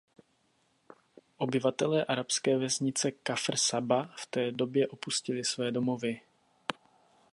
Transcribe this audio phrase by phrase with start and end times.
[1.37, 6.21] Obyvatelé arabské vesnice Kafr Saba v té době opustili své domovy.